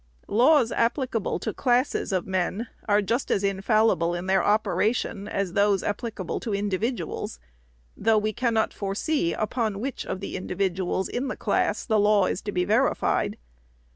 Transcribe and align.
Laws 0.27 0.71
applicable 0.71 1.37
to 1.37 1.53
classes 1.53 2.11
of 2.11 2.25
men 2.25 2.67
are 2.89 3.03
just 3.03 3.29
as 3.29 3.43
infallible 3.43 4.15
in 4.15 4.25
their 4.25 4.43
operation 4.43 5.27
as 5.27 5.53
those 5.53 5.83
applicable 5.83 6.39
to 6.39 6.55
individuals, 6.55 7.37
though 7.95 8.17
we 8.17 8.33
cannot 8.33 8.73
foresee 8.73 9.33
upon 9.33 9.79
which 9.79 10.03
of 10.07 10.19
the 10.19 10.35
individuals 10.35 11.07
in 11.07 11.27
the 11.27 11.37
class 11.37 11.85
the 11.85 11.99
law 11.99 12.25
is 12.25 12.41
to 12.41 12.51
be 12.51 12.65
verified. 12.65 13.37